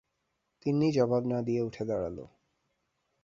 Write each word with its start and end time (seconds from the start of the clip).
তিন্নি 0.61 0.87
জবাব 0.91 1.23
না-দিয়ে 1.25 1.61
উঠে 1.61 1.83
দাঁড়াল। 1.85 2.17